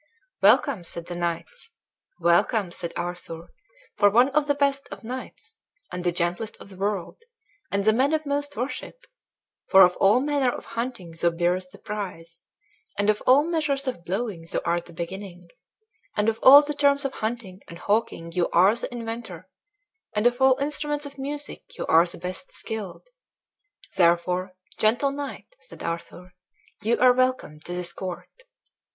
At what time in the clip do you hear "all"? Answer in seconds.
9.97-10.19, 13.27-13.43, 16.41-16.63, 20.41-20.57